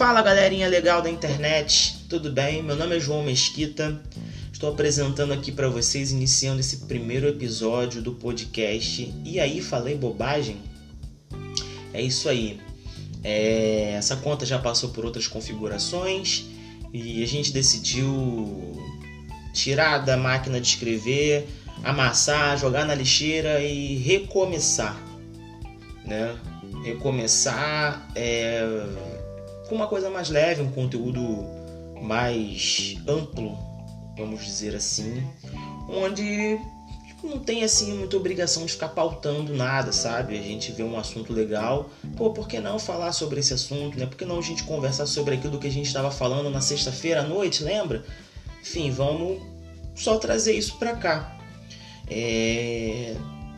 Fala 0.00 0.22
galerinha 0.22 0.66
legal 0.66 1.02
da 1.02 1.10
internet, 1.10 2.06
tudo 2.08 2.32
bem? 2.32 2.62
Meu 2.62 2.74
nome 2.74 2.96
é 2.96 2.98
João 2.98 3.22
Mesquita. 3.22 4.00
Estou 4.50 4.72
apresentando 4.72 5.30
aqui 5.30 5.52
para 5.52 5.68
vocês, 5.68 6.10
iniciando 6.10 6.58
esse 6.58 6.78
primeiro 6.86 7.28
episódio 7.28 8.00
do 8.00 8.12
podcast. 8.12 9.14
E 9.22 9.38
aí, 9.38 9.60
falei 9.60 9.94
bobagem? 9.94 10.56
É 11.92 12.00
isso 12.00 12.30
aí. 12.30 12.58
É... 13.22 13.92
Essa 13.98 14.16
conta 14.16 14.46
já 14.46 14.58
passou 14.58 14.88
por 14.88 15.04
outras 15.04 15.26
configurações 15.26 16.46
e 16.94 17.22
a 17.22 17.26
gente 17.26 17.52
decidiu 17.52 18.82
tirar 19.52 19.98
da 19.98 20.16
máquina 20.16 20.58
de 20.58 20.66
escrever, 20.66 21.46
amassar, 21.84 22.56
jogar 22.56 22.86
na 22.86 22.94
lixeira 22.94 23.60
e 23.60 23.96
recomeçar, 23.96 24.98
né? 26.06 26.34
Recomeçar 26.82 28.08
é, 28.14 28.64
com 29.70 29.76
uma 29.76 29.86
coisa 29.86 30.10
mais 30.10 30.28
leve, 30.28 30.60
um 30.60 30.72
conteúdo 30.72 31.46
mais 32.02 32.96
amplo, 33.06 33.56
vamos 34.16 34.44
dizer 34.44 34.74
assim, 34.74 35.24
onde 35.88 36.58
não 37.22 37.38
tem 37.38 37.62
assim 37.62 37.92
muita 37.92 38.16
obrigação 38.16 38.66
de 38.66 38.72
ficar 38.72 38.88
pautando 38.88 39.54
nada, 39.54 39.92
sabe? 39.92 40.36
A 40.36 40.42
gente 40.42 40.72
vê 40.72 40.82
um 40.82 40.98
assunto 40.98 41.32
legal, 41.32 41.88
pô, 42.16 42.30
por 42.30 42.48
que 42.48 42.58
não 42.58 42.80
falar 42.80 43.12
sobre 43.12 43.38
esse 43.38 43.54
assunto, 43.54 43.96
né? 43.96 44.06
Por 44.06 44.16
que 44.16 44.24
não 44.24 44.40
a 44.40 44.42
gente 44.42 44.64
conversar 44.64 45.06
sobre 45.06 45.36
aquilo 45.36 45.56
que 45.60 45.68
a 45.68 45.70
gente 45.70 45.86
estava 45.86 46.10
falando 46.10 46.50
na 46.50 46.60
sexta-feira 46.60 47.20
à 47.20 47.24
noite, 47.24 47.62
lembra? 47.62 48.04
Enfim, 48.60 48.90
vamos 48.90 49.40
só 49.94 50.18
trazer 50.18 50.54
isso 50.54 50.78
para 50.78 50.96
cá. 50.96 51.38
É... 52.08 53.14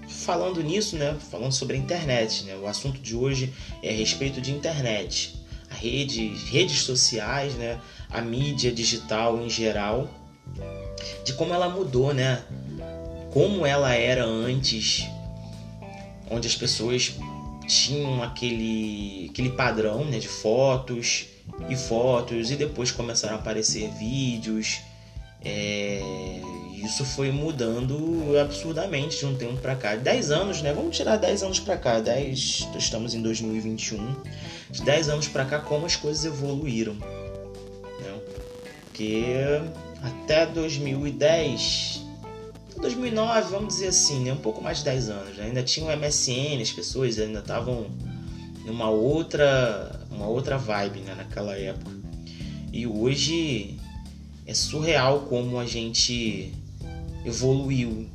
Falando 0.09 0.63
nisso, 0.63 0.95
né? 0.97 1.17
Falando 1.31 1.53
sobre 1.53 1.77
a 1.77 1.79
internet, 1.79 2.45
né? 2.45 2.55
O 2.57 2.67
assunto 2.67 3.01
de 3.01 3.17
hoje 3.17 3.51
é 3.83 3.89
a 3.89 3.97
respeito 3.97 4.43
de 4.43 4.53
internet, 4.53 5.42
a 5.83 5.89
rede, 5.91 6.29
redes 6.51 6.83
sociais, 6.83 7.55
né? 7.55 7.81
A 8.11 8.21
mídia 8.21 8.71
digital 8.71 9.41
em 9.43 9.51
geral, 9.51 10.09
de 11.25 11.33
como 11.35 11.53
ela 11.53 11.69
mudou, 11.69 12.15
né? 12.15 12.43
Como 13.33 13.67
ela 13.67 13.93
era 13.93 14.25
antes, 14.25 15.07
onde 16.31 16.47
as 16.47 16.55
pessoas 16.55 17.15
tinham 17.67 18.23
aquele, 18.23 19.29
aquele 19.31 19.51
padrão 19.51 20.05
né, 20.05 20.19
de 20.19 20.29
fotos 20.29 21.27
e 21.69 21.77
fotos, 21.77 22.51
e 22.51 22.57
depois 22.57 22.91
começaram 22.91 23.37
a 23.37 23.39
aparecer 23.39 23.91
vídeos 23.99 24.81
é, 25.45 26.01
isso 26.85 27.05
foi 27.05 27.33
mudando 27.33 28.39
absurdamente 28.41 29.19
de 29.19 29.27
um 29.27 29.35
tempo 29.37 29.57
para 29.57 29.75
cá. 29.75 29.97
10 29.97 30.31
anos, 30.31 30.63
né? 30.63 30.73
Vamos 30.73 30.97
tirar 30.97 31.17
10 31.17 31.43
anos 31.43 31.61
para 31.61 31.77
cá. 31.77 31.99
10, 32.01 32.69
estamos 32.77 33.15
em 33.15 33.23
2021. 33.23 34.15
De 34.73 34.83
10 34.83 35.09
anos 35.11 35.29
para 35.29 35.45
cá, 35.45 35.59
como 35.61 35.87
as 35.87 35.95
coisas 35.95 36.25
evoluíram. 36.25 36.95
Né? 36.95 38.21
Porque 38.87 39.25
até 40.03 40.47
2010, 40.47 42.03
2009, 42.81 43.51
vamos 43.51 43.75
dizer 43.75 43.89
assim, 43.89 44.25
né? 44.25 44.33
um 44.33 44.39
pouco 44.39 44.63
mais 44.63 44.79
de 44.79 44.85
10 44.85 45.09
anos. 45.11 45.37
Né? 45.37 45.45
Ainda 45.45 45.63
tinha 45.63 45.87
o 45.87 45.97
MSN, 45.97 46.61
as 46.61 46.73
pessoas 46.73 47.19
ainda 47.19 47.39
estavam 47.39 47.87
numa 48.65 48.91
outra, 48.91 50.01
uma 50.11 50.27
outra 50.27 50.57
vibe 50.57 51.01
né? 51.01 51.15
naquela 51.15 51.57
época. 51.57 51.93
E 52.73 52.87
hoje 52.87 53.79
é 54.47 54.55
surreal 54.55 55.21
como 55.29 55.59
a 55.59 55.67
gente 55.67 56.53
evoluiu, 57.25 58.09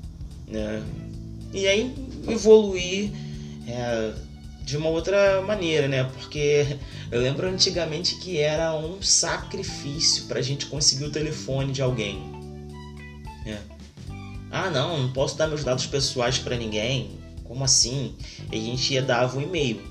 né? 0.47 0.83
E 1.53 1.67
aí 1.67 1.93
evoluir 2.27 3.11
é, 3.67 4.13
de 4.67 4.75
uma 4.75 4.89
outra 4.89 5.41
maneira, 5.41 5.87
né? 5.87 6.03
Porque 6.03 6.77
eu 7.09 7.21
lembro 7.21 7.47
antigamente 7.47 8.15
que 8.17 8.37
era 8.39 8.75
um 8.75 9.01
sacrifício 9.01 10.25
para 10.25 10.39
a 10.39 10.41
gente 10.41 10.65
conseguir 10.65 11.05
o 11.05 11.11
telefone 11.11 11.71
de 11.71 11.81
alguém. 11.81 12.19
Né? 13.45 13.59
Ah, 14.51 14.69
não, 14.69 15.03
não 15.03 15.13
posso 15.13 15.37
dar 15.37 15.47
meus 15.47 15.63
dados 15.63 15.85
pessoais 15.85 16.37
para 16.37 16.57
ninguém. 16.57 17.17
Como 17.45 17.63
assim? 17.63 18.15
E 18.51 18.57
a 18.57 18.61
gente 18.61 18.93
ia 18.93 19.01
dar 19.01 19.33
um 19.33 19.41
e-mail. 19.41 19.81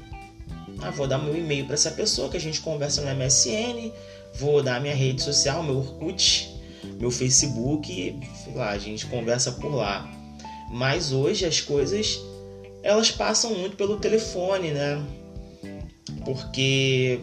Ah, 0.82 0.90
vou 0.90 1.06
dar 1.06 1.16
meu 1.16 1.34
e-mail 1.34 1.64
para 1.64 1.74
essa 1.74 1.90
pessoa 1.90 2.28
que 2.28 2.36
a 2.36 2.40
gente 2.40 2.60
conversa 2.60 3.00
no 3.00 3.24
MSN 3.24 3.90
vou 4.38 4.62
dar 4.62 4.80
minha 4.80 4.94
rede 4.94 5.22
social, 5.22 5.62
meu 5.62 5.78
Orkut, 5.78 6.54
meu 6.98 7.10
Facebook, 7.10 8.18
sei 8.44 8.54
lá, 8.54 8.70
a 8.70 8.78
gente 8.78 9.06
conversa 9.06 9.52
por 9.52 9.74
lá. 9.74 10.10
Mas 10.70 11.12
hoje 11.12 11.44
as 11.44 11.60
coisas 11.60 12.20
elas 12.86 13.10
passam 13.10 13.52
muito 13.52 13.76
pelo 13.76 13.98
telefone, 13.98 14.70
né? 14.70 15.04
Porque 16.24 17.20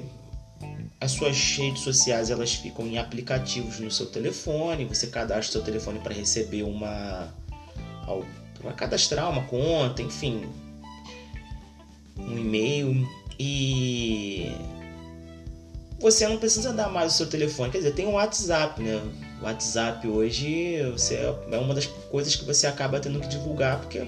as 1.00 1.12
suas 1.12 1.38
redes 1.56 1.82
sociais 1.82 2.30
elas 2.30 2.54
ficam 2.54 2.86
em 2.86 2.98
aplicativos 2.98 3.80
no 3.80 3.90
seu 3.90 4.08
telefone, 4.08 4.84
você 4.84 5.08
cadastra 5.08 5.50
o 5.50 5.52
seu 5.54 5.62
telefone 5.64 6.00
para 6.00 6.14
receber 6.14 6.64
uma 6.64 7.34
para 8.62 8.74
cadastrar 8.74 9.30
uma 9.30 9.44
conta, 9.44 10.02
enfim, 10.02 10.46
um 12.18 12.38
e-mail 12.38 13.08
e 13.40 14.52
você 16.00 16.28
não 16.28 16.38
precisa 16.38 16.74
dar 16.74 16.90
mais 16.90 17.14
o 17.14 17.16
seu 17.16 17.28
telefone. 17.28 17.72
Quer 17.72 17.78
dizer, 17.78 17.94
tem 17.94 18.06
o 18.06 18.12
WhatsApp, 18.12 18.82
né? 18.82 19.02
O 19.42 19.46
WhatsApp 19.46 20.06
hoje 20.08 20.82
você, 20.92 21.16
é 21.16 21.58
uma 21.58 21.74
das 21.74 21.86
coisas 21.86 22.36
que 22.36 22.44
você 22.44 22.68
acaba 22.68 23.00
tendo 23.00 23.22
que 23.22 23.28
divulgar, 23.28 23.80
porque 23.80 24.00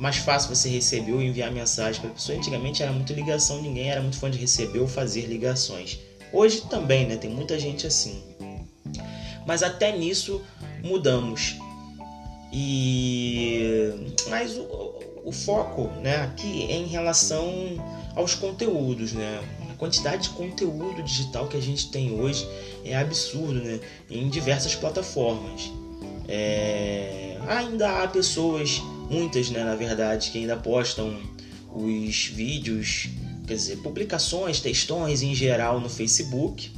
mais 0.00 0.16
fácil 0.16 0.54
você 0.54 0.68
receber 0.68 1.12
ou 1.12 1.22
enviar 1.22 1.52
mensagem 1.52 2.00
para 2.00 2.10
a 2.10 2.14
pessoa. 2.14 2.36
Antigamente 2.36 2.82
era 2.82 2.90
muito 2.90 3.12
ligação, 3.12 3.60
ninguém 3.60 3.90
era 3.90 4.00
muito 4.00 4.18
fã 4.18 4.30
de 4.30 4.38
receber 4.38 4.78
ou 4.78 4.88
fazer 4.88 5.26
ligações. 5.26 5.98
Hoje 6.32 6.62
também, 6.62 7.06
né? 7.06 7.16
Tem 7.16 7.30
muita 7.30 7.58
gente 7.58 7.86
assim. 7.86 8.22
Mas 9.46 9.62
até 9.62 9.96
nisso 9.96 10.40
mudamos. 10.82 11.56
E 12.52 13.92
mas 14.28 14.56
o, 14.56 14.94
o 15.24 15.32
foco, 15.32 15.88
né, 16.00 16.16
aqui 16.22 16.66
é 16.70 16.76
em 16.76 16.86
relação 16.86 17.52
aos 18.16 18.34
conteúdos, 18.34 19.12
né? 19.12 19.40
quantidade 19.80 20.24
de 20.24 20.28
conteúdo 20.30 21.02
digital 21.02 21.48
que 21.48 21.56
a 21.56 21.60
gente 21.60 21.90
tem 21.90 22.20
hoje 22.20 22.46
é 22.84 22.94
absurdo, 22.94 23.54
né? 23.54 23.80
Em 24.10 24.28
diversas 24.28 24.74
plataformas. 24.74 25.72
É... 26.28 27.38
Ainda 27.48 28.02
há 28.02 28.06
pessoas, 28.06 28.82
muitas, 29.10 29.50
né, 29.50 29.64
na 29.64 29.74
verdade, 29.74 30.30
que 30.30 30.38
ainda 30.38 30.56
postam 30.56 31.20
os 31.74 32.26
vídeos, 32.26 33.08
quer 33.46 33.54
dizer, 33.54 33.76
publicações, 33.78 34.60
textões 34.60 35.22
em 35.22 35.34
geral 35.34 35.80
no 35.80 35.88
Facebook. 35.88 36.70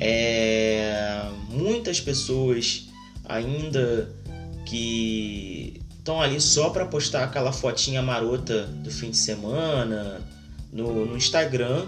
É... 0.00 1.28
Muitas 1.48 2.00
pessoas 2.00 2.88
ainda 3.24 4.14
que 4.66 5.80
estão 5.98 6.20
ali 6.20 6.40
só 6.40 6.70
para 6.70 6.84
postar 6.86 7.24
aquela 7.24 7.52
fotinha 7.52 8.02
marota 8.02 8.66
do 8.66 8.90
fim 8.90 9.10
de 9.10 9.16
semana, 9.16 10.20
no, 10.72 11.06
no 11.06 11.16
Instagram 11.16 11.86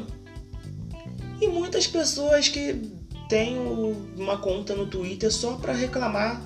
e 1.41 1.47
muitas 1.49 1.87
pessoas 1.87 2.49
que 2.49 2.82
têm 3.28 3.56
uma 4.17 4.37
conta 4.37 4.75
no 4.75 4.87
Twitter 4.87 5.32
só 5.32 5.55
para 5.55 5.72
reclamar 5.72 6.43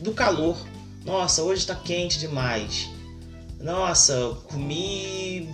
do 0.00 0.12
calor. 0.12 0.56
Nossa, 1.04 1.42
hoje 1.42 1.62
está 1.62 1.74
quente 1.74 2.18
demais. 2.18 2.88
Nossa, 3.58 4.36
comi 4.48 5.48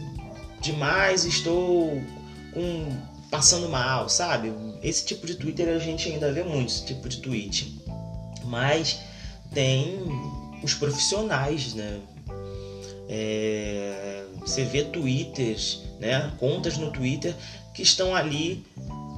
demais, 0.61 1.25
estou 1.25 2.03
com, 2.53 2.97
passando 3.31 3.69
mal, 3.69 4.09
sabe? 4.09 4.53
Esse 4.83 5.05
tipo 5.05 5.27
de 5.27 5.37
Twitter 5.37 5.69
a 5.69 5.79
gente 5.79 6.09
ainda 6.09 6.33
vê 6.33 6.43
muito, 6.43 6.71
esse 6.71 6.87
tipo 6.87 7.09
de 7.09 7.19
tweet. 7.19 7.81
Mas 8.45 9.01
tem 9.53 9.99
os 10.63 10.75
profissionais, 10.75 11.75
né? 11.75 12.01
É, 13.09 14.25
você 14.41 14.65
vê 14.65 14.85
twitters, 14.85 15.81
né, 16.01 16.33
contas 16.39 16.77
no 16.77 16.91
Twitter 16.91 17.35
que 17.73 17.83
estão 17.83 18.15
ali 18.15 18.65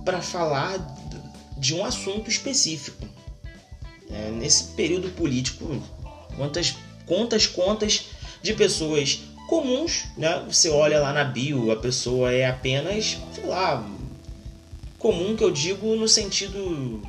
para 0.05 0.21
falar 0.21 0.79
de 1.57 1.75
um 1.75 1.85
assunto 1.85 2.31
específico. 2.31 3.07
É, 4.11 4.31
nesse 4.31 4.65
período 4.75 5.11
político, 5.11 5.83
quantas 6.39 6.77
contas, 7.05 7.47
contas 7.47 8.07
de 8.41 8.55
pessoas 8.55 9.21
comuns, 9.49 10.05
né? 10.17 10.45
Você 10.49 10.71
olha 10.71 11.01
lá 11.01 11.13
na 11.13 11.25
bio, 11.25 11.71
a 11.73 11.77
pessoa 11.77 12.33
é 12.33 12.47
apenas, 12.47 13.19
sei 13.35 13.45
lá, 13.45 13.85
comum 14.99 15.37
que 15.37 15.43
eu 15.43 15.51
digo 15.51 15.97
no 15.97 16.09
sentido, 16.09 17.03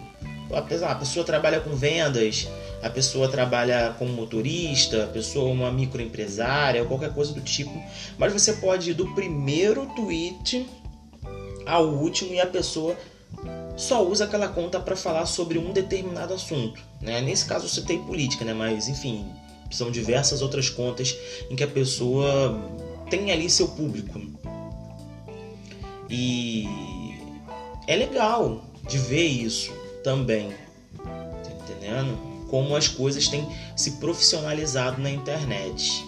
a 0.51 0.95
pessoa 0.95 1.25
trabalha 1.25 1.59
com 1.59 1.75
vendas, 1.75 2.47
a 2.81 2.89
pessoa 2.89 3.27
trabalha 3.27 3.93
como 3.99 4.13
motorista, 4.13 5.03
a 5.03 5.07
pessoa 5.07 5.49
é 5.49 5.53
uma 5.53 5.71
microempresária, 5.71 6.85
qualquer 6.85 7.13
coisa 7.13 7.33
do 7.33 7.41
tipo. 7.41 7.71
Mas 8.17 8.31
você 8.31 8.53
pode 8.53 8.91
ir 8.91 8.93
do 8.93 9.13
primeiro 9.13 9.85
tweet 9.95 10.65
ao 11.65 11.85
último 11.87 12.33
e 12.33 12.39
a 12.39 12.47
pessoa 12.47 12.97
só 13.79 14.05
usa 14.05 14.25
aquela 14.25 14.49
conta 14.49 14.77
para 14.77 14.95
falar 14.95 15.25
sobre 15.25 15.57
um 15.57 15.71
determinado 15.71 16.33
assunto. 16.33 16.81
Né? 17.01 17.21
Nesse 17.21 17.45
caso 17.45 17.65
eu 17.65 17.69
citei 17.69 17.97
política, 17.97 18.43
né? 18.43 18.53
mas 18.53 18.89
enfim, 18.89 19.25
são 19.71 19.89
diversas 19.89 20.41
outras 20.41 20.69
contas 20.69 21.15
em 21.49 21.55
que 21.55 21.63
a 21.63 21.67
pessoa 21.67 22.59
tem 23.09 23.31
ali 23.31 23.49
seu 23.49 23.69
público. 23.69 24.21
E 26.09 26.67
é 27.87 27.95
legal 27.95 28.65
de 28.87 28.97
ver 28.97 29.27
isso 29.27 29.71
também. 30.03 30.51
Tá 30.97 31.49
entendendo? 31.63 32.17
Como 32.49 32.75
as 32.75 32.87
coisas 32.89 33.29
têm 33.29 33.47
se 33.77 33.91
profissionalizado 33.91 35.01
na 35.01 35.09
internet. 35.09 36.05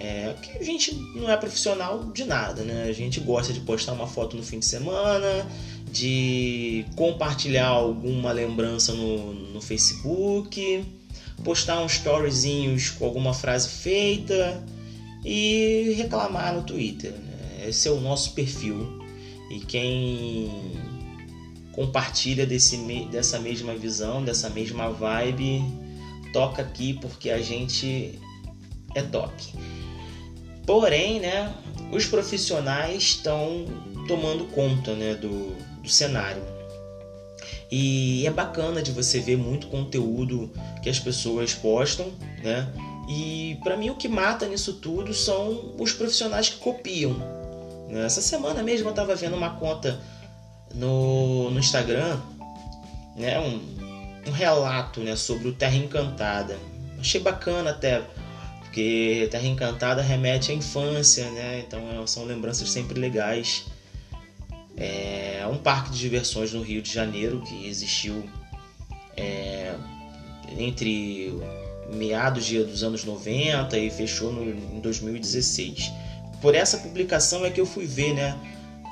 É 0.00 0.34
que 0.42 0.58
a 0.58 0.62
gente 0.62 0.94
não 1.14 1.30
é 1.30 1.36
profissional 1.36 2.04
de 2.12 2.24
nada, 2.24 2.62
né? 2.62 2.84
A 2.88 2.92
gente 2.92 3.20
gosta 3.20 3.52
de 3.52 3.60
postar 3.60 3.92
uma 3.92 4.06
foto 4.06 4.36
no 4.36 4.42
fim 4.42 4.58
de 4.58 4.66
semana, 4.66 5.46
de 5.96 6.84
compartilhar 6.94 7.68
alguma 7.68 8.30
lembrança 8.30 8.92
no, 8.92 9.32
no 9.32 9.62
Facebook, 9.62 10.84
postar 11.42 11.80
uns 11.80 11.94
storyzinhos 11.94 12.90
com 12.90 13.06
alguma 13.06 13.32
frase 13.32 13.68
feita 13.70 14.62
e 15.24 15.94
reclamar 15.96 16.54
no 16.54 16.62
Twitter. 16.62 17.12
Né? 17.12 17.68
Esse 17.68 17.88
é 17.88 17.90
o 17.90 17.98
nosso 17.98 18.32
perfil. 18.32 19.02
E 19.50 19.60
quem 19.60 20.50
compartilha 21.72 22.44
desse, 22.44 22.76
dessa 23.10 23.38
mesma 23.38 23.74
visão, 23.74 24.22
dessa 24.22 24.50
mesma 24.50 24.90
vibe, 24.90 25.64
toca 26.30 26.60
aqui 26.60 26.92
porque 27.00 27.30
a 27.30 27.40
gente 27.40 28.18
é 28.94 29.00
toque. 29.00 29.54
Porém, 30.66 31.20
né, 31.20 31.54
os 31.90 32.04
profissionais 32.04 33.02
estão 33.02 33.64
tomando 34.06 34.44
conta 34.46 34.94
né, 34.94 35.14
do, 35.14 35.56
do 35.86 35.92
cenário. 35.92 36.42
E 37.70 38.26
é 38.26 38.30
bacana 38.30 38.82
de 38.82 38.92
você 38.92 39.18
ver 39.18 39.36
muito 39.36 39.68
conteúdo 39.68 40.50
que 40.82 40.88
as 40.88 40.98
pessoas 40.98 41.54
postam, 41.54 42.12
né? 42.42 42.68
E 43.08 43.58
para 43.62 43.76
mim 43.76 43.90
o 43.90 43.94
que 43.94 44.08
mata 44.08 44.46
nisso 44.46 44.74
tudo 44.74 45.14
são 45.14 45.74
os 45.78 45.92
profissionais 45.92 46.48
que 46.48 46.58
copiam. 46.58 47.14
Né? 47.88 48.04
Essa 48.04 48.20
semana 48.20 48.62
mesmo 48.62 48.88
eu 48.88 48.90
estava 48.90 49.14
vendo 49.14 49.36
uma 49.36 49.50
conta 49.50 50.00
no, 50.74 51.50
no 51.50 51.58
Instagram, 51.58 52.18
né? 53.16 53.38
Um, 53.40 53.76
um 54.28 54.32
relato 54.32 55.00
né, 55.00 55.16
sobre 55.16 55.48
o 55.48 55.52
Terra 55.52 55.76
Encantada. 55.76 56.56
Achei 56.98 57.20
bacana 57.20 57.70
até, 57.70 58.02
porque 58.60 59.28
Terra 59.30 59.46
Encantada 59.46 60.02
remete 60.02 60.50
à 60.50 60.54
infância, 60.54 61.28
né? 61.30 61.64
Então 61.66 61.80
é, 61.90 62.06
são 62.06 62.24
lembranças 62.24 62.70
sempre 62.70 62.98
legais. 62.98 63.66
É 64.76 65.46
um 65.50 65.56
parque 65.56 65.90
de 65.90 65.98
diversões 65.98 66.52
no 66.52 66.60
Rio 66.60 66.82
de 66.82 66.92
Janeiro 66.92 67.40
que 67.40 67.66
existiu 67.66 68.24
é, 69.16 69.74
entre 70.58 71.32
meados 71.92 72.44
de, 72.44 72.62
dos 72.62 72.82
anos 72.82 73.04
90 73.04 73.78
e 73.78 73.90
fechou 73.90 74.32
no, 74.32 74.42
em 74.44 74.80
2016. 74.80 75.92
Por 76.40 76.54
essa 76.54 76.78
publicação 76.78 77.44
é 77.44 77.50
que 77.50 77.60
eu 77.60 77.66
fui 77.66 77.86
ver 77.86 78.14
né, 78.14 78.36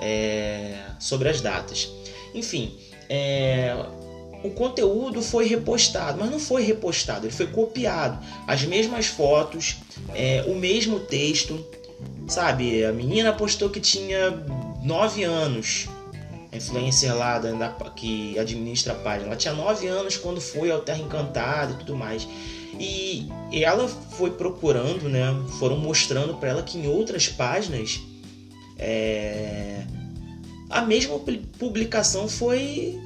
é, 0.00 0.78
sobre 0.98 1.28
as 1.28 1.40
datas. 1.40 1.90
Enfim, 2.34 2.76
é, 3.08 3.74
o 4.42 4.50
conteúdo 4.50 5.22
foi 5.22 5.46
repostado, 5.46 6.18
mas 6.18 6.30
não 6.30 6.38
foi 6.38 6.62
repostado, 6.62 7.26
ele 7.26 7.32
foi 7.32 7.46
copiado. 7.46 8.18
As 8.46 8.62
mesmas 8.64 9.06
fotos, 9.06 9.76
é, 10.14 10.44
o 10.46 10.54
mesmo 10.54 11.00
texto, 11.00 11.64
sabe? 12.26 12.84
A 12.84 12.92
menina 12.92 13.32
postou 13.32 13.70
que 13.70 13.80
tinha 13.80 14.30
9 14.84 15.24
anos, 15.24 15.88
a 16.52 16.56
influencer 16.56 17.14
lá 17.16 17.38
da, 17.38 17.70
que 17.96 18.38
administra 18.38 18.92
a 18.92 18.96
página. 18.96 19.28
Ela 19.28 19.36
tinha 19.36 19.54
9 19.54 19.86
anos 19.88 20.16
quando 20.16 20.40
foi 20.40 20.70
ao 20.70 20.80
Terra 20.80 21.00
Encantada 21.00 21.72
e 21.72 21.76
tudo 21.76 21.96
mais. 21.96 22.28
E, 22.78 23.28
e 23.50 23.64
ela 23.64 23.88
foi 23.88 24.32
procurando, 24.32 25.08
né? 25.08 25.26
Foram 25.58 25.78
mostrando 25.78 26.34
para 26.34 26.50
ela 26.50 26.62
que 26.62 26.78
em 26.78 26.86
outras 26.86 27.28
páginas 27.28 28.00
é, 28.78 29.84
a 30.68 30.82
mesma 30.82 31.18
publicação 31.58 32.28
foi 32.28 33.00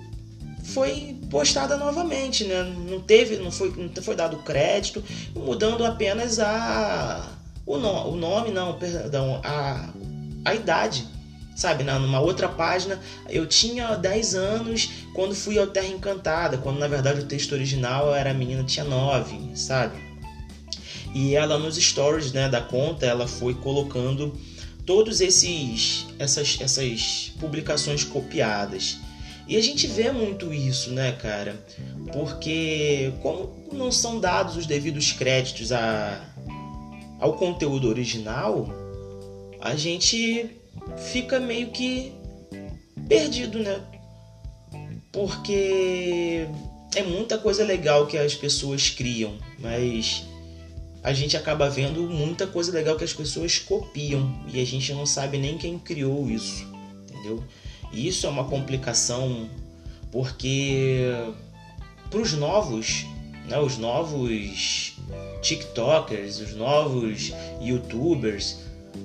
foi 0.65 1.17
postada 1.31 1.77
novamente, 1.77 2.45
né? 2.45 2.63
Não 2.63 3.01
teve, 3.01 3.37
não 3.37 3.51
foi, 3.51 3.73
não 3.77 4.03
foi 4.03 4.15
dado 4.15 4.39
crédito, 4.39 5.03
mudando 5.35 5.85
apenas 5.85 6.39
a 6.39 7.37
o, 7.65 7.77
no, 7.77 8.13
o 8.13 8.17
nome, 8.17 8.51
não, 8.51 8.79
perdão, 8.79 9.41
a, 9.45 9.91
a 10.45 10.55
idade. 10.55 11.07
Sabe, 11.59 11.83
numa 11.83 12.21
outra 12.21 12.49
página, 12.49 13.01
eu 13.29 13.45
tinha 13.45 13.97
10 13.97 14.37
anos 14.37 14.91
quando 15.13 15.35
fui 15.35 15.59
ao 15.59 15.67
Terra 15.67 15.89
Encantada, 15.89 16.57
quando 16.57 16.79
na 16.79 16.87
verdade 16.87 17.19
o 17.19 17.25
texto 17.25 17.51
original 17.51 18.15
era 18.15 18.31
a 18.31 18.33
menina 18.33 18.63
tinha 18.63 18.85
9, 18.85 19.57
sabe? 19.57 19.99
E 21.13 21.35
ela 21.35 21.59
nos 21.59 21.75
stories, 21.75 22.31
né, 22.31 22.49
da 22.49 22.61
conta, 22.61 23.07
ela 23.07 23.27
foi 23.27 23.55
colocando 23.55 24.39
todos 24.87 25.21
esses 25.21 26.07
essas 26.17 26.59
essas 26.61 27.33
publicações 27.41 28.05
copiadas. 28.05 28.99
E 29.49 29.57
a 29.57 29.61
gente 29.61 29.89
vê 29.89 30.13
muito 30.13 30.55
isso, 30.55 30.93
né, 30.93 31.11
cara? 31.11 31.61
Porque 32.13 33.13
como 33.21 33.53
não 33.73 33.91
são 33.91 34.21
dados 34.21 34.55
os 34.57 34.65
devidos 34.65 35.11
créditos 35.11 35.73
a, 35.73 36.21
ao 37.19 37.33
conteúdo 37.33 37.89
original, 37.89 38.73
a 39.61 39.75
gente 39.75 40.58
fica 41.13 41.39
meio 41.41 41.71
que 41.71 42.13
perdido, 43.09 43.59
né? 43.59 43.81
Porque 45.13 46.47
é 46.95 47.03
muita 47.03 47.39
coisa 47.39 47.65
legal 47.65 48.07
que 48.07 48.17
as 48.17 48.35
pessoas 48.35 48.91
criam, 48.91 49.37
mas 49.59 50.25
a 51.03 51.13
gente 51.13 51.37
acaba 51.37 51.71
vendo 51.71 52.03
muita 52.03 52.47
coisa 52.47 52.73
legal 52.73 52.97
que 52.97 53.05
as 53.05 53.13
pessoas 53.13 53.59
copiam 53.59 54.45
e 54.53 54.61
a 54.61 54.65
gente 54.65 54.93
não 54.93 55.07
sabe 55.07 55.39
nem 55.39 55.57
quem 55.57 55.79
criou 55.79 56.29
isso, 56.29 56.67
entendeu? 57.09 57.43
E 57.93 58.07
isso 58.07 58.27
é 58.27 58.29
uma 58.29 58.45
complicação 58.45 59.49
porque 60.11 61.11
para 62.11 62.21
os 62.21 62.33
novos, 62.33 63.07
né, 63.47 63.59
os 63.59 63.77
novos 63.79 64.95
TikTokers, 65.43 66.41
os 66.41 66.55
novos 66.55 67.33
YouTubers, 67.61 68.59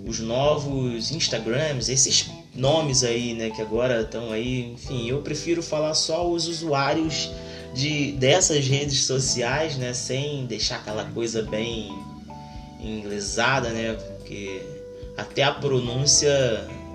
os 0.05 0.19
novos 0.19 1.11
Instagrams, 1.11 1.89
esses 1.89 2.29
nomes 2.55 3.03
aí, 3.03 3.33
né, 3.33 3.49
que 3.49 3.61
agora 3.61 4.01
estão 4.01 4.31
aí, 4.31 4.73
enfim, 4.73 5.07
eu 5.07 5.21
prefiro 5.21 5.63
falar 5.63 5.93
só 5.93 6.29
os 6.29 6.47
usuários 6.47 7.31
de 7.73 8.11
dessas 8.13 8.67
redes 8.67 9.05
sociais, 9.05 9.77
né, 9.77 9.93
sem 9.93 10.45
deixar 10.45 10.77
aquela 10.77 11.05
coisa 11.05 11.41
bem 11.41 11.91
inglesada, 12.79 13.69
né, 13.69 13.93
porque 13.93 14.61
até 15.17 15.43
a 15.43 15.51
pronúncia 15.51 16.31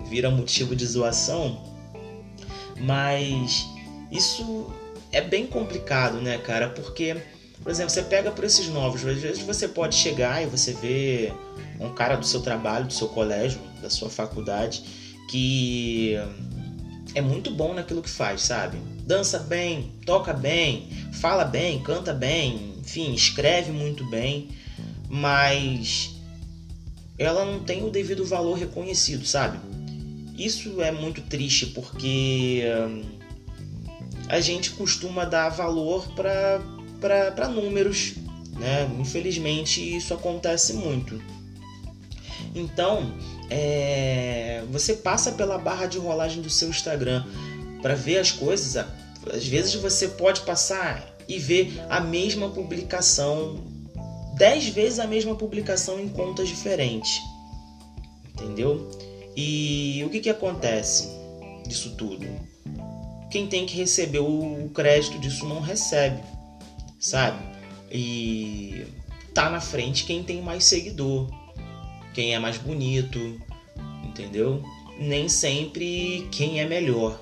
vira 0.09 0.31
motivo 0.31 0.75
de 0.75 0.87
zoação. 0.87 1.61
Mas 2.81 3.67
isso 4.11 4.67
é 5.13 5.21
bem 5.21 5.47
complicado, 5.47 6.21
né, 6.21 6.39
cara? 6.39 6.69
Porque, 6.69 7.17
por 7.63 7.71
exemplo, 7.71 7.91
você 7.91 8.03
pega 8.03 8.31
por 8.31 8.45
esses 8.45 8.69
novos, 8.69 9.05
às 9.05 9.19
vezes 9.19 9.43
você 9.43 9.69
pode 9.69 9.95
chegar 9.95 10.43
e 10.43 10.47
você 10.47 10.73
vê 10.73 11.33
um 11.81 11.91
cara 11.91 12.17
do 12.17 12.27
seu 12.27 12.41
trabalho, 12.41 12.87
do 12.87 12.93
seu 12.93 13.09
colégio, 13.09 13.61
da 13.83 13.91
sua 13.91 14.09
faculdade, 14.09 14.83
que 15.31 16.17
é 17.15 17.21
muito 17.21 17.51
bom 17.51 17.75
naquilo 17.75 18.03
que 18.03 18.11
faz, 18.11 18.43
sabe? 18.43 18.79
Dança 19.05 19.39
bem, 19.39 19.93
toca 20.05 20.33
bem, 20.33 20.89
fala 21.13 21.45
bem, 21.45 21.83
canta 21.83 22.13
bem, 22.13 22.75
enfim, 22.81 23.13
escreve 23.13 23.71
muito 23.71 24.05
bem, 24.09 24.49
mas 25.09 26.11
ela 27.19 27.45
não 27.45 27.61
tem 27.61 27.85
o 27.85 27.91
devido 27.91 28.25
valor 28.25 28.55
reconhecido, 28.55 29.27
sabe? 29.27 29.59
Isso 30.37 30.81
é 30.81 30.93
muito 30.93 31.21
triste 31.23 31.67
porque 31.67 32.63
hum, 32.89 33.03
a 34.29 34.39
gente 34.41 34.71
costuma 34.71 35.25
dar 35.25 35.49
valor 35.49 36.07
para 36.15 36.61
números, 37.49 38.15
né? 38.53 38.91
Infelizmente 38.99 39.97
isso 39.97 40.13
acontece 40.13 40.73
muito. 40.73 41.21
Então, 42.55 43.15
é, 43.51 44.65
você 44.71 44.95
passa 44.95 45.33
pela 45.33 45.59
barra 45.59 45.87
de 45.87 45.99
rolagem 45.99 46.43
do 46.43 46.51
seu 46.51 46.69
Instagram 46.69 47.25
para 47.83 47.95
ver 47.95 48.19
as 48.19 48.33
coisas. 48.33 48.77
Às 49.33 49.47
vezes 49.47 49.75
você 49.75 50.09
pode 50.09 50.43
passar 50.43 51.17
e 51.29 51.39
ver 51.39 51.81
a 51.89 52.01
mesma 52.01 52.49
publicação, 52.49 53.63
10 54.37 54.69
vezes 54.69 54.99
a 54.99 55.07
mesma 55.07 55.35
publicação 55.35 56.01
em 56.01 56.09
contas 56.09 56.49
diferentes. 56.49 57.21
Entendeu? 58.33 58.89
E 59.37 60.03
o 60.07 60.11
que, 60.11 60.21
que 60.21 60.31
acontece 60.31 61.09
disso 61.67 61.95
tudo? 61.97 62.27
Quem 63.31 63.47
tem 63.47 63.67
que 63.67 63.77
receber 63.77 64.21
o 64.21 64.71
crédito 64.73 65.19
disso 65.19 65.47
não 65.47 65.61
recebe, 65.61 66.21
sabe? 66.99 67.43
E 67.91 68.85
tá 69.33 69.49
na 69.49 69.61
frente 69.61 70.05
quem 70.05 70.23
tem 70.23 70.43
mais 70.43 70.65
seguidor 70.65 71.29
quem 72.19 72.35
é 72.35 72.39
mais 72.41 72.59
bonito, 72.59 73.41
entendeu? 74.03 74.61
Nem 74.99 75.29
sempre 75.29 76.27
quem 76.33 76.59
é 76.59 76.67
melhor. 76.67 77.21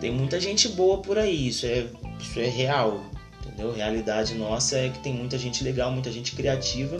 Tem 0.00 0.10
muita 0.10 0.40
gente 0.40 0.70
boa 0.70 1.02
por 1.02 1.18
aí, 1.18 1.48
isso 1.48 1.66
é, 1.66 1.86
isso 2.18 2.40
é 2.40 2.48
real, 2.48 3.04
entendeu? 3.40 3.74
Realidade 3.74 4.34
nossa 4.36 4.78
é 4.78 4.88
que 4.88 5.00
tem 5.00 5.12
muita 5.12 5.36
gente 5.36 5.62
legal, 5.62 5.92
muita 5.92 6.10
gente 6.10 6.34
criativa, 6.34 6.98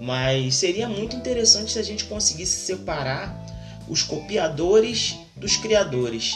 mas 0.00 0.56
seria 0.56 0.88
muito 0.88 1.14
interessante 1.14 1.70
se 1.70 1.78
a 1.78 1.82
gente 1.84 2.06
conseguisse 2.06 2.66
separar 2.66 3.46
os 3.88 4.02
copiadores 4.02 5.14
dos 5.36 5.56
criadores. 5.56 6.34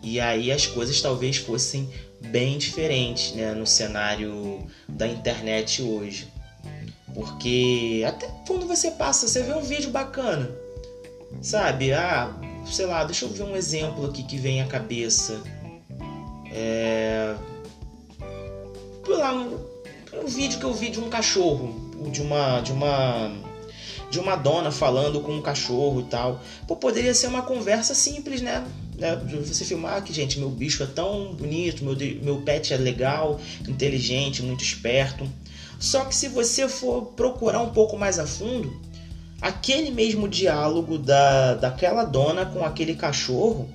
E 0.00 0.20
aí 0.20 0.52
as 0.52 0.64
coisas 0.64 1.02
talvez 1.02 1.38
fossem 1.38 1.90
bem 2.20 2.58
diferentes 2.58 3.32
né, 3.32 3.52
no 3.52 3.66
cenário 3.66 4.66
da 4.88 5.06
internet 5.06 5.82
hoje. 5.82 6.28
Porque 7.14 8.04
até 8.06 8.28
quando 8.46 8.66
você 8.66 8.90
passa, 8.92 9.26
você 9.26 9.42
vê 9.42 9.52
um 9.52 9.62
vídeo 9.62 9.90
bacana, 9.90 10.50
sabe? 11.42 11.92
Ah, 11.92 12.32
sei 12.70 12.86
lá, 12.86 13.04
deixa 13.04 13.24
eu 13.24 13.28
ver 13.30 13.42
um 13.44 13.56
exemplo 13.56 14.06
aqui 14.06 14.22
que 14.22 14.36
vem 14.36 14.60
à 14.60 14.66
cabeça. 14.66 15.40
É. 16.52 17.34
Lá, 19.06 19.32
um, 19.32 19.58
um 20.22 20.26
vídeo 20.26 20.58
que 20.58 20.64
eu 20.64 20.74
vi 20.74 20.90
de 20.90 21.00
um 21.00 21.08
cachorro, 21.08 21.74
de 22.10 22.20
uma. 22.20 22.60
de 22.60 22.72
uma. 22.72 23.32
de 24.10 24.20
uma 24.20 24.36
dona 24.36 24.70
falando 24.70 25.20
com 25.20 25.32
um 25.32 25.42
cachorro 25.42 26.00
e 26.00 26.04
tal. 26.04 26.40
Pô, 26.66 26.76
poderia 26.76 27.14
ser 27.14 27.28
uma 27.28 27.42
conversa 27.42 27.94
simples, 27.94 28.42
né? 28.42 28.64
Né? 28.98 29.16
Você 29.44 29.64
filmar 29.64 30.02
que, 30.02 30.12
gente, 30.12 30.38
meu 30.38 30.50
bicho 30.50 30.82
é 30.82 30.86
tão 30.86 31.32
bonito, 31.34 31.84
meu, 31.84 31.96
meu 32.22 32.42
pet 32.42 32.74
é 32.74 32.76
legal, 32.76 33.40
inteligente, 33.66 34.42
muito 34.42 34.62
esperto. 34.62 35.28
Só 35.78 36.04
que 36.04 36.14
se 36.14 36.28
você 36.28 36.68
for 36.68 37.12
procurar 37.16 37.62
um 37.62 37.70
pouco 37.70 37.96
mais 37.96 38.18
a 38.18 38.26
fundo, 38.26 38.80
aquele 39.40 39.90
mesmo 39.90 40.28
diálogo 40.28 40.98
da, 40.98 41.54
daquela 41.54 42.04
dona 42.04 42.44
com 42.44 42.64
aquele 42.64 42.96
cachorro 42.96 43.68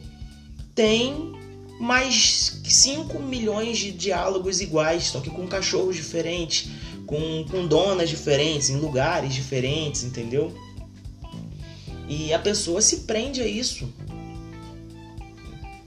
tem 0.76 1.32
mais 1.80 2.62
5 2.66 3.20
milhões 3.20 3.78
de 3.78 3.92
diálogos 3.92 4.60
iguais, 4.60 5.06
só 5.06 5.22
que 5.22 5.30
com 5.30 5.48
cachorros 5.48 5.96
diferentes, 5.96 6.70
com, 7.06 7.46
com 7.50 7.66
donas 7.66 8.10
diferentes, 8.10 8.70
em 8.70 8.78
lugares 8.78 9.34
diferentes, 9.34 10.04
entendeu? 10.04 10.54
E 12.08 12.34
a 12.34 12.40
pessoa 12.40 12.82
se 12.82 12.98
prende 13.02 13.42
a 13.42 13.48
isso 13.48 13.88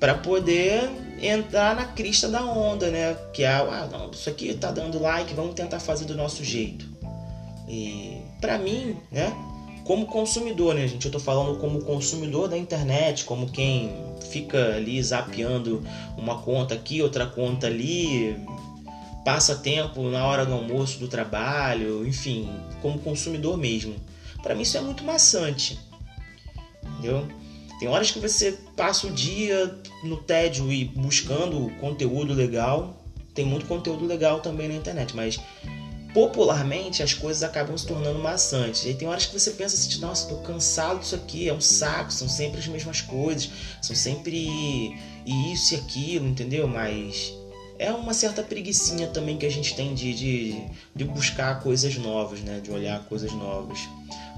para 0.07 0.15
poder 0.15 0.89
entrar 1.21 1.75
na 1.75 1.85
crista 1.85 2.29
da 2.29 2.45
onda, 2.45 2.93
né? 2.93 3.17
Que 3.33 3.43
é, 3.43 3.49
ah, 3.49 3.89
não, 3.91 4.13
isso 4.13 4.31
aqui 4.31 4.55
tá 4.55 4.71
dando 4.71 5.01
like, 5.01 5.35
vamos 5.35 5.57
tentar 5.57 5.81
fazer 5.81 6.05
do 6.05 6.15
nosso 6.15 6.45
jeito. 6.45 6.89
E 7.69 8.23
para 8.41 8.57
mim, 8.57 8.97
né? 9.11 9.35
Como 9.83 10.07
consumidor, 10.07 10.77
né, 10.77 10.87
gente? 10.87 11.07
Eu 11.07 11.11
tô 11.11 11.19
falando 11.19 11.59
como 11.59 11.83
consumidor 11.83 12.47
da 12.49 12.57
internet, 12.57 13.25
como 13.25 13.51
quem 13.51 13.91
fica 14.31 14.77
ali 14.77 15.03
zapeando 15.03 15.83
uma 16.17 16.39
conta 16.39 16.77
aqui, 16.77 17.03
outra 17.03 17.27
conta 17.27 17.67
ali, 17.67 18.37
passa 19.25 19.57
tempo 19.57 20.03
na 20.09 20.25
hora 20.25 20.47
do 20.47 20.53
almoço 20.53 21.01
do 21.01 21.09
trabalho, 21.09 22.07
enfim, 22.07 22.49
como 22.81 23.01
consumidor 23.01 23.57
mesmo. 23.57 23.97
Para 24.41 24.55
mim 24.55 24.63
isso 24.63 24.77
é 24.77 24.81
muito 24.81 25.03
maçante. 25.03 25.77
Entendeu? 26.85 27.27
Tem 27.79 27.89
horas 27.89 28.11
que 28.11 28.19
você 28.19 28.53
passa 28.75 29.07
o 29.07 29.11
dia 29.11 29.79
no 30.03 30.17
tédio 30.17 30.73
e 30.73 30.85
buscando 30.85 31.71
conteúdo 31.79 32.33
legal. 32.33 33.03
Tem 33.35 33.45
muito 33.45 33.67
conteúdo 33.67 34.07
legal 34.07 34.41
também 34.41 34.67
na 34.67 34.75
internet, 34.75 35.15
mas 35.15 35.39
popularmente 36.15 37.03
as 37.03 37.13
coisas 37.13 37.43
acabam 37.43 37.77
se 37.77 37.87
tornando 37.87 38.19
maçantes. 38.19 38.87
E 38.87 38.95
tem 38.95 39.07
horas 39.07 39.27
que 39.27 39.39
você 39.39 39.51
pensa 39.51 39.77
assim, 39.77 40.01
nossa, 40.01 40.27
tô 40.27 40.37
cansado 40.37 41.01
disso 41.01 41.15
aqui, 41.15 41.47
é 41.47 41.53
um 41.53 41.61
saco, 41.61 42.11
são 42.11 42.27
sempre 42.27 42.59
as 42.59 42.67
mesmas 42.67 43.03
coisas, 43.03 43.51
são 43.83 43.95
sempre 43.95 44.97
isso 45.27 45.75
e 45.75 45.77
aquilo, 45.77 46.27
entendeu? 46.27 46.67
Mas 46.67 47.35
é 47.79 47.93
uma 47.93 48.15
certa 48.15 48.43
preguiçinha 48.43 49.09
também 49.09 49.37
que 49.37 49.45
a 49.45 49.51
gente 49.51 49.75
tem 49.75 49.93
de, 49.93 50.15
de, 50.15 50.65
de 50.95 51.05
buscar 51.05 51.61
coisas 51.61 51.95
novas, 51.99 52.41
né? 52.41 52.61
De 52.61 52.71
olhar 52.71 53.05
coisas 53.05 53.31
novas 53.33 53.79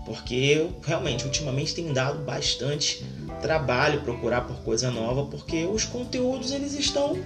porque 0.09 0.67
realmente 0.83 1.27
ultimamente 1.27 1.75
tem 1.75 1.93
dado 1.93 2.25
bastante 2.25 3.05
trabalho 3.43 4.01
procurar 4.01 4.41
por 4.41 4.57
coisa 4.61 4.91
nova, 4.91 5.27
porque 5.27 5.67
os 5.67 5.85
conteúdos 5.85 6.51
eles 6.51 6.73
estão 6.73 7.19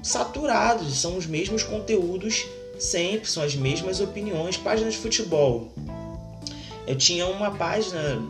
saturados, 0.00 0.96
são 0.96 1.16
os 1.16 1.26
mesmos 1.26 1.64
conteúdos 1.64 2.46
sempre, 2.78 3.28
são 3.28 3.42
as 3.42 3.56
mesmas 3.56 4.00
opiniões, 4.00 4.56
páginas 4.56 4.94
de 4.94 5.00
futebol. 5.00 5.72
Eu 6.86 6.96
tinha 6.96 7.26
uma 7.26 7.50
página 7.50 8.22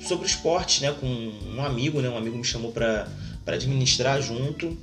sobre 0.00 0.26
esportes, 0.26 0.80
né, 0.80 0.90
com 0.98 1.06
um 1.06 1.62
amigo, 1.62 2.00
né, 2.00 2.08
um 2.08 2.16
amigo 2.16 2.38
me 2.38 2.44
chamou 2.44 2.72
para 2.72 3.06
administrar 3.46 4.22
junto. 4.22 4.74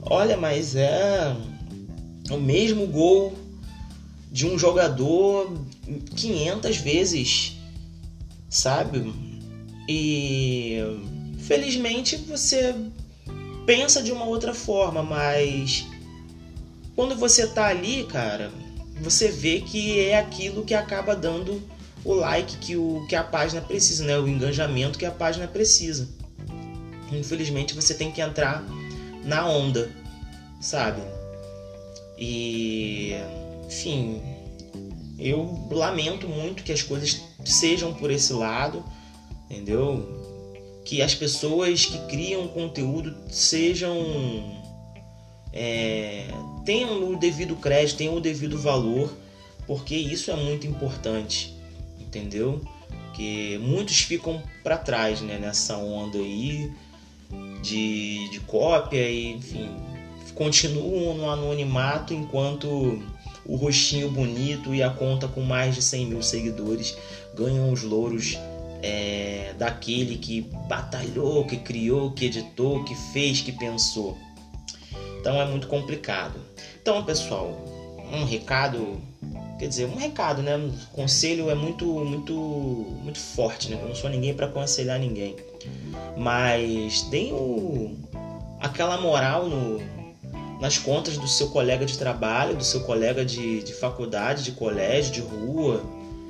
Olha, 0.00 0.38
mas 0.38 0.74
é 0.74 1.36
o 2.30 2.38
mesmo 2.38 2.86
gol 2.86 3.43
de 4.34 4.48
um 4.48 4.58
jogador 4.58 5.56
500 6.16 6.76
vezes, 6.78 7.56
sabe? 8.50 9.14
E 9.88 10.80
felizmente 11.38 12.16
você 12.16 12.74
pensa 13.64 14.02
de 14.02 14.10
uma 14.10 14.24
outra 14.24 14.52
forma, 14.52 15.04
mas 15.04 15.86
quando 16.96 17.14
você 17.14 17.46
tá 17.46 17.66
ali, 17.66 18.02
cara, 18.06 18.50
você 19.00 19.30
vê 19.30 19.60
que 19.60 20.00
é 20.00 20.18
aquilo 20.18 20.64
que 20.64 20.74
acaba 20.74 21.14
dando 21.14 21.62
o 22.04 22.12
like 22.12 22.56
que, 22.56 22.76
o, 22.76 23.06
que 23.08 23.14
a 23.14 23.22
página 23.22 23.60
precisa, 23.60 24.02
né? 24.04 24.18
O 24.18 24.26
engajamento 24.26 24.98
que 24.98 25.06
a 25.06 25.12
página 25.12 25.46
precisa. 25.46 26.08
Infelizmente 27.12 27.72
você 27.72 27.94
tem 27.94 28.10
que 28.10 28.20
entrar 28.20 28.64
na 29.24 29.46
onda, 29.46 29.92
sabe? 30.60 31.02
E 32.18 33.14
enfim, 33.74 34.22
eu 35.18 35.66
lamento 35.70 36.28
muito 36.28 36.62
que 36.62 36.72
as 36.72 36.82
coisas 36.82 37.20
sejam 37.44 37.92
por 37.92 38.08
esse 38.10 38.32
lado, 38.32 38.84
entendeu? 39.50 40.22
Que 40.84 41.02
as 41.02 41.14
pessoas 41.14 41.84
que 41.84 41.98
criam 42.06 42.46
conteúdo 42.46 43.16
sejam. 43.28 44.62
É, 45.52 46.26
tenham 46.64 47.12
o 47.12 47.16
devido 47.16 47.56
crédito, 47.56 47.98
tenham 47.98 48.16
o 48.16 48.20
devido 48.20 48.58
valor, 48.58 49.12
porque 49.66 49.94
isso 49.94 50.30
é 50.30 50.36
muito 50.36 50.66
importante, 50.66 51.54
entendeu? 52.00 52.60
Que 53.14 53.58
muitos 53.58 54.00
ficam 54.00 54.42
para 54.62 54.76
trás 54.76 55.20
né, 55.20 55.38
nessa 55.38 55.76
onda 55.76 56.18
aí 56.18 56.72
de, 57.62 58.28
de 58.30 58.40
cópia 58.40 59.08
e, 59.08 59.32
enfim, 59.32 59.70
continuam 60.34 61.14
no 61.14 61.30
anonimato 61.30 62.12
enquanto 62.12 63.00
o 63.46 63.56
rostinho 63.56 64.10
bonito 64.10 64.74
e 64.74 64.82
a 64.82 64.90
conta 64.90 65.28
com 65.28 65.40
mais 65.42 65.74
de 65.74 65.82
100 65.82 66.06
mil 66.06 66.22
seguidores 66.22 66.96
ganham 67.34 67.72
os 67.72 67.82
louros 67.82 68.38
é, 68.82 69.54
daquele 69.58 70.16
que 70.16 70.42
batalhou, 70.68 71.46
que 71.46 71.56
criou, 71.56 72.12
que 72.12 72.26
editou, 72.26 72.84
que 72.84 72.94
fez, 73.12 73.40
que 73.40 73.52
pensou. 73.52 74.16
Então 75.20 75.40
é 75.40 75.46
muito 75.46 75.66
complicado. 75.68 76.38
Então, 76.80 77.02
pessoal, 77.02 77.56
um 78.12 78.24
recado, 78.24 79.00
quer 79.58 79.68
dizer, 79.68 79.86
um 79.86 79.96
recado, 79.96 80.42
né? 80.42 80.56
Um 80.56 80.70
conselho 80.92 81.50
é 81.50 81.54
muito, 81.54 81.86
muito, 81.86 82.34
muito 82.34 83.18
forte, 83.18 83.70
né? 83.70 83.78
Eu 83.80 83.88
não 83.88 83.94
sou 83.94 84.10
ninguém 84.10 84.34
para 84.34 84.46
aconselhar 84.46 84.98
ninguém, 84.98 85.34
mas 86.16 87.02
deem 87.10 87.32
o, 87.32 87.96
aquela 88.60 89.00
moral 89.00 89.48
no, 89.48 89.80
nas 90.64 90.78
contas 90.78 91.18
do 91.18 91.28
seu 91.28 91.50
colega 91.50 91.84
de 91.84 91.98
trabalho, 91.98 92.56
do 92.56 92.64
seu 92.64 92.80
colega 92.80 93.22
de, 93.22 93.62
de 93.62 93.74
faculdade, 93.74 94.42
de 94.42 94.52
colégio, 94.52 95.12
de 95.12 95.20
rua. 95.20 95.84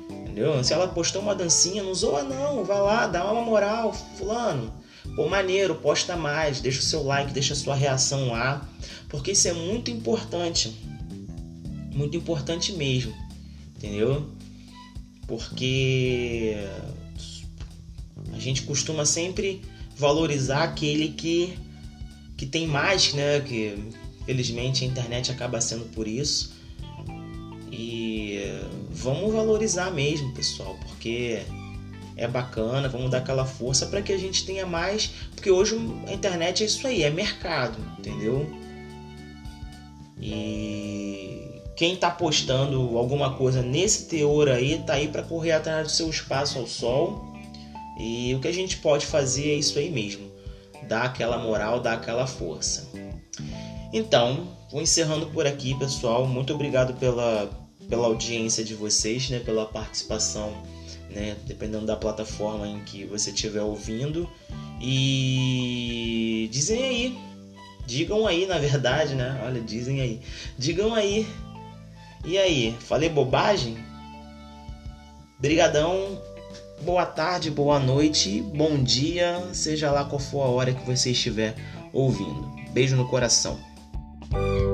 Entendeu? 0.09 0.61
Se 0.61 0.73
ela 0.73 0.89
postou 0.89 1.21
uma 1.21 1.33
dancinha, 1.33 1.81
não 1.81 1.93
zoa 1.93 2.21
não, 2.21 2.65
vai 2.65 2.81
lá, 2.81 3.07
dá 3.07 3.31
uma 3.31 3.41
moral, 3.41 3.93
fulano. 3.93 4.73
Pô, 5.15 5.29
maneiro, 5.29 5.75
posta 5.75 6.17
mais, 6.17 6.59
deixa 6.59 6.79
o 6.79 6.83
seu 6.83 7.01
like, 7.01 7.31
deixa 7.31 7.53
a 7.53 7.55
sua 7.55 7.75
reação 7.75 8.27
lá, 8.27 8.67
porque 9.07 9.31
isso 9.31 9.47
é 9.47 9.53
muito 9.53 9.89
importante. 9.89 10.75
Muito 11.93 12.17
importante 12.17 12.73
mesmo, 12.73 13.15
entendeu? 13.77 14.29
Porque 15.27 16.57
a 18.33 18.37
gente 18.39 18.63
costuma 18.63 19.05
sempre 19.05 19.61
valorizar 19.95 20.63
aquele 20.63 21.07
que, 21.07 21.57
que 22.35 22.45
tem 22.45 22.67
mais, 22.67 23.13
né? 23.13 23.39
Que, 23.39 23.81
Felizmente 24.25 24.83
a 24.83 24.87
internet 24.87 25.31
acaba 25.31 25.61
sendo 25.61 25.85
por 25.85 26.07
isso. 26.07 26.53
E 27.71 28.39
vamos 28.89 29.33
valorizar 29.33 29.91
mesmo, 29.91 30.33
pessoal, 30.33 30.77
porque 30.87 31.41
é 32.15 32.27
bacana, 32.27 32.87
vamos 32.87 33.11
dar 33.11 33.17
aquela 33.17 33.45
força 33.45 33.85
para 33.87 34.01
que 34.01 34.13
a 34.13 34.17
gente 34.17 34.45
tenha 34.45 34.65
mais, 34.65 35.11
porque 35.33 35.51
hoje 35.51 35.75
a 36.07 36.13
internet 36.13 36.63
é 36.63 36.65
isso 36.65 36.87
aí, 36.87 37.03
é 37.03 37.09
mercado, 37.09 37.77
entendeu? 37.99 38.49
E 40.19 41.61
quem 41.75 41.93
está 41.93 42.09
postando 42.09 42.97
alguma 42.97 43.33
coisa 43.35 43.61
nesse 43.61 44.07
teor 44.07 44.47
aí, 44.47 44.81
tá 44.85 44.93
aí 44.93 45.09
para 45.09 45.23
correr 45.23 45.51
atrás 45.51 45.87
do 45.87 45.91
seu 45.91 46.09
espaço 46.09 46.57
ao 46.57 46.65
sol. 46.65 47.33
E 47.99 48.33
o 48.33 48.39
que 48.39 48.47
a 48.47 48.53
gente 48.53 48.77
pode 48.77 49.05
fazer 49.05 49.51
é 49.51 49.55
isso 49.55 49.77
aí 49.77 49.89
mesmo, 49.89 50.29
dar 50.87 51.03
aquela 51.03 51.37
moral, 51.37 51.79
dar 51.79 51.93
aquela 51.93 52.25
força. 52.25 52.89
Então, 53.95 54.47
vou 54.69 54.81
encerrando 54.81 55.27
por 55.27 55.47
aqui, 55.47 55.73
pessoal. 55.79 56.27
Muito 56.27 56.53
obrigado 56.53 56.93
pela, 56.99 57.49
pela 57.89 58.05
audiência 58.05 58.63
de 58.63 58.75
vocês, 58.75 59.29
né, 59.29 59.39
pela 59.39 59.65
participação 59.65 60.53
né? 61.15 61.37
Dependendo 61.45 61.85
da 61.85 61.95
plataforma 61.95 62.67
em 62.67 62.83
que 62.83 63.05
você 63.05 63.31
estiver 63.31 63.61
ouvindo. 63.61 64.29
E 64.81 66.49
dizem 66.51 66.83
aí, 66.83 67.17
digam 67.87 68.27
aí, 68.27 68.45
na 68.45 68.59
verdade, 68.59 69.15
né? 69.15 69.41
Olha, 69.43 69.61
dizem 69.61 70.01
aí, 70.01 70.21
digam 70.57 70.93
aí. 70.93 71.25
E 72.25 72.37
aí, 72.37 72.75
falei 72.81 73.07
bobagem? 73.07 73.77
Brigadão, 75.39 76.21
boa 76.81 77.05
tarde, 77.05 77.49
boa 77.49 77.79
noite, 77.79 78.41
bom 78.41 78.81
dia, 78.81 79.41
seja 79.53 79.91
lá 79.91 80.03
qual 80.05 80.19
for 80.19 80.43
a 80.43 80.49
hora 80.49 80.73
que 80.73 80.85
você 80.85 81.11
estiver 81.11 81.55
ouvindo. 81.93 82.53
Beijo 82.71 82.95
no 82.95 83.07
coração. 83.07 83.59
Bye. 84.31 84.64